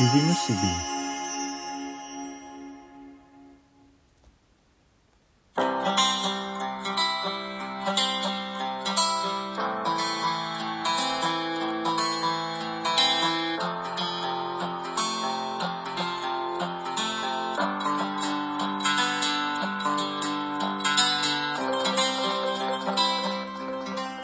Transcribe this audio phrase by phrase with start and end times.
[0.00, 0.58] 指結び。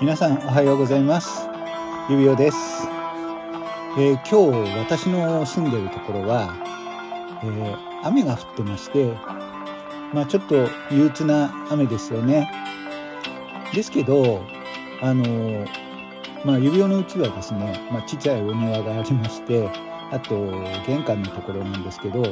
[0.00, 1.46] 皆さんおはようございます。
[2.08, 2.56] 指輪です、
[4.00, 6.54] えー、今日私の住んでるところは、
[7.42, 9.12] えー、雨が降ってまして
[10.14, 12.48] まあちょっと憂鬱な雨ですよね。
[13.74, 14.40] ですけど
[15.02, 15.66] あの
[16.44, 19.68] まあ指輪のうちはですね、まあ、ちっちゃいお庭がありまして
[20.12, 20.48] あと
[20.86, 22.22] 玄関のところなんですけど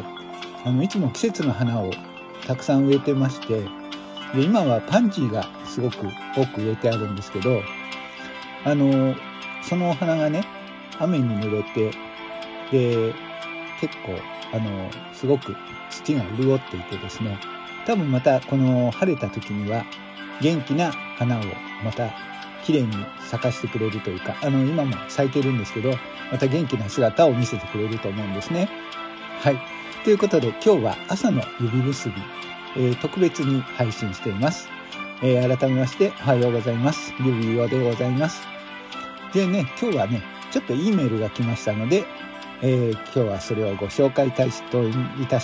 [0.65, 1.91] あのいつも季節の花を
[2.47, 3.63] たくさん植えてまして
[4.35, 7.61] で今はパンジーがすごく多く植えてあるんですけど
[8.65, 9.17] あの
[9.63, 10.56] そのお花がね
[11.01, 11.91] 雨に濡れて
[12.71, 13.15] で
[13.81, 14.19] 結構
[14.53, 15.57] あのすごく
[15.91, 17.39] 土が潤っていてですね
[17.87, 19.85] 多分またこの晴れた時には
[20.41, 21.43] 元気な花を
[21.85, 22.11] また
[22.65, 25.95] 綺麗に咲かしてくれるというかあの今も咲いてるんですけど
[26.33, 28.69] また元気な姿を見せてくれると思うんですね。
[29.41, 29.61] はい
[30.05, 32.15] ということで今日は朝の指結び
[32.79, 34.69] えー、特別に配信しています。
[35.23, 37.13] えー、改めましておはようございます。
[37.19, 38.43] ゆびおでございます。
[39.33, 40.23] でね、今日はね、
[40.57, 42.07] ちょっといいメールが来ましたので、
[42.63, 44.63] えー、今日はそれをご紹介いたし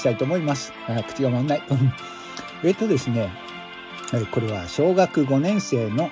[0.02, 0.72] たいと思います。
[0.88, 1.62] あ口が回んない。
[2.64, 3.30] えっとですね、
[4.14, 6.08] えこれは小学5年生の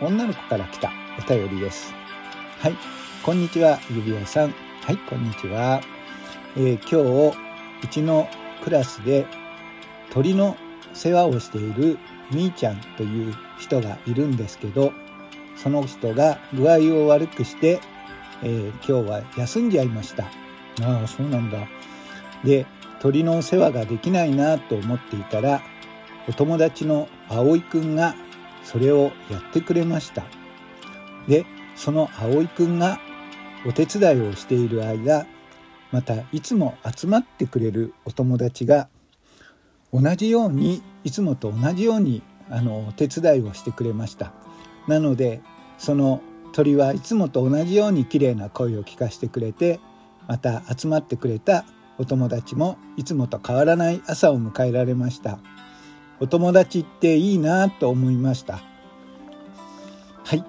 [0.00, 1.92] 女の子から来たお便りです。
[2.60, 2.76] はい。
[3.24, 4.54] こんにちは、ゆびおさん。
[4.84, 5.80] はい、こんにちは。
[6.56, 7.36] えー、今日、
[7.82, 8.28] うちの
[8.62, 9.26] クラスで
[10.10, 10.56] 鳥の
[10.94, 11.98] 世話をしている
[12.30, 14.92] みーちゃんという人がいるんですけど
[15.56, 17.80] その人が具合を悪くして、
[18.42, 20.24] えー、今日は休んじゃいました。
[20.82, 21.66] ああそうなんだ。
[22.44, 22.66] で
[23.00, 25.62] 鳥のお世話ができないなと思っていたら
[26.28, 28.14] お友達の葵くんが
[28.64, 30.24] それをやってくれました。
[31.28, 31.44] で
[31.74, 32.98] その葵くんが
[33.66, 35.26] お手伝いをしている間
[35.92, 38.88] またいつも集まってくれるお友達が
[39.92, 44.32] 同じようにいつもと同じようにあの手伝いをしてくれました。
[44.88, 45.40] なので
[45.78, 46.22] その
[46.52, 49.80] 鳥はいつもと同じように綺麗な声を聞かせてくれて
[50.26, 51.64] また集まってくれた
[51.98, 55.38] お友達もいつもと変わらない朝を迎えられました。
[56.18, 58.60] お友達っていいなと思いました。
[60.24, 60.44] はい。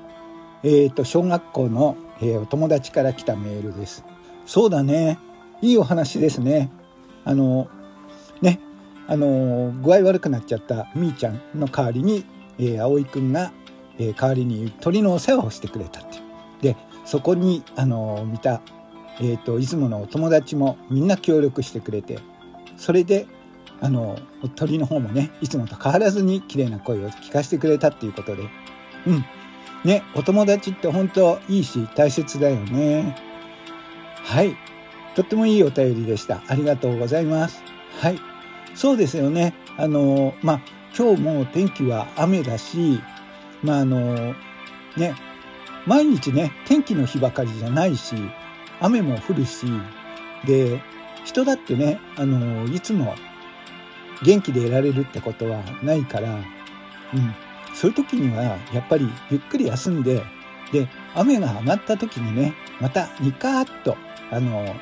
[0.63, 4.03] えーと小学校の、えー、お友達から来たメールです。
[4.45, 5.19] そうだね。
[5.61, 6.71] いいお話ですね。
[7.25, 7.67] あの
[8.41, 8.59] ね。
[9.09, 12.25] あの具合悪くなっちゃったみーちゃんの代わりに、
[12.59, 13.53] えー、葵くんが、
[13.97, 16.23] えー、代わりに鳥のお世話をしてくれたっていう。
[16.61, 18.61] でそこにあの見た、
[19.19, 22.19] えーと、出雲のお友達もみんな協力してくれて
[22.77, 23.27] それで
[23.79, 24.19] あの
[24.55, 28.43] 鳥の方もねいつもと変わらずに綺麗な声を聞かせてくれたっていうことで。
[29.05, 29.25] うん。
[29.85, 33.15] ねお友達って本当いいし大切だよね。
[34.23, 34.57] はい。
[35.15, 36.43] とってもいいお便りでした。
[36.47, 37.61] ありがとうございます。
[38.01, 38.19] はい。
[38.75, 39.55] そうですよね。
[39.77, 40.61] あの、まあ、
[40.95, 43.01] 今日も天気は雨だし、
[43.63, 44.35] まあ、あの、
[44.95, 45.15] ね、
[45.85, 48.15] 毎日ね、天気の日ばかりじゃないし、
[48.79, 49.65] 雨も降るし、
[50.45, 50.81] で、
[51.25, 53.15] 人だってね、あの、いつも
[54.23, 56.41] 元気でいられるってことはないから、うん、
[57.73, 60.23] そういう時にはやっぱりゆっくり休んで、
[60.71, 63.97] で、雨が上がった時にね、またニカーッと、
[64.31, 64.75] あの、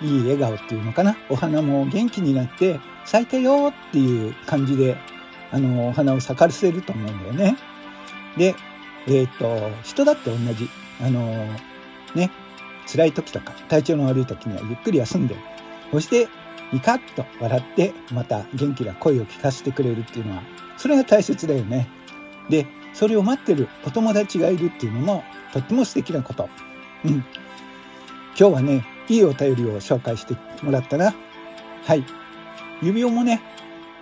[0.00, 1.16] いい笑顔っていうのかな？
[1.28, 4.96] お花も元気になって、咲いたよっていう感じで、
[5.50, 7.56] あの、お花を咲かせると思うんだよね。
[8.38, 8.54] で、
[9.06, 10.68] えっ、ー、と、人だって同じ。
[11.00, 11.46] あの、
[12.14, 12.30] ね、
[12.86, 15.36] 辛い時とか、体調の悪い時にはゆっくり休んで、
[15.92, 16.28] そして、
[16.72, 20.42] ニカッと笑って、また元気な声を聞かせてくれるっていうのは、
[20.76, 21.88] それが大切だよね。
[22.48, 26.48] で、それを待ってるお友達がいるっていうのも、とっても素敵なこと。
[27.04, 27.12] うん。
[27.12, 27.24] 今
[28.50, 31.14] 日はね、いいお便りを紹介してもらったな。
[31.84, 32.04] はい。
[32.82, 33.40] 指輪もね、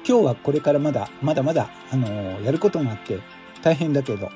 [0.07, 3.19] 今日はこれからまだ、まだまだ、あのー、やることもあって
[3.67, 4.31] 大変だけど、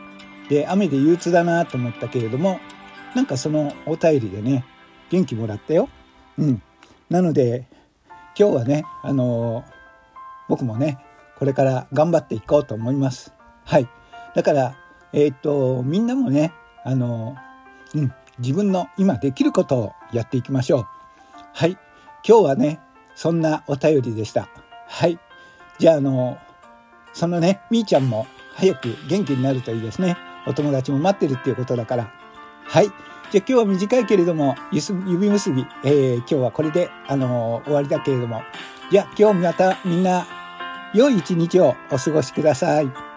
[0.49, 2.59] で、雨で憂鬱だなと思ったけれども、
[3.15, 4.65] なんかそのお便りでね、
[5.09, 5.89] 元気もらったよ。
[6.37, 6.61] うん。
[7.09, 7.69] なので、
[8.37, 9.65] 今日はね、あのー、
[10.49, 10.99] 僕もね、
[11.39, 13.33] これから頑張っていこうと思います。
[13.65, 13.89] はい。
[14.35, 14.77] だから、
[15.13, 16.53] えっ、と、みんなもね、
[16.85, 20.87] あのー、うん、自分の今できることをやっていきましょう。
[21.55, 21.79] はい。
[22.27, 22.81] 今日はね、
[23.15, 24.49] そんなお便りでした。
[24.89, 25.21] はい。
[25.79, 26.37] じゃあ、あの、
[27.13, 30.17] そのね、みーちゃんも早く元気になるといいですね。
[30.47, 32.13] お友達も待ってるっていうことだから。
[32.65, 32.87] はい。
[32.87, 32.97] じゃあ
[33.37, 38.43] 今日は短いけれども、指結び、えー、今日はこれで、あのー、終わりだけれども、
[38.91, 40.27] じゃあ今日またみんな、
[40.93, 43.10] 良い一日をお過ごしください。